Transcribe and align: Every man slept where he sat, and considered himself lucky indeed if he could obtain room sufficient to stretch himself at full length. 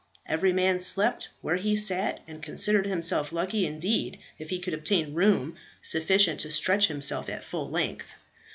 Every 0.25 0.51
man 0.51 0.79
slept 0.79 1.29
where 1.41 1.57
he 1.57 1.75
sat, 1.77 2.21
and 2.27 2.41
considered 2.41 2.87
himself 2.87 3.31
lucky 3.31 3.67
indeed 3.67 4.17
if 4.39 4.49
he 4.49 4.57
could 4.57 4.73
obtain 4.73 5.13
room 5.13 5.55
sufficient 5.83 6.39
to 6.39 6.49
stretch 6.49 6.87
himself 6.87 7.29
at 7.29 7.43
full 7.43 7.69
length. 7.69 8.15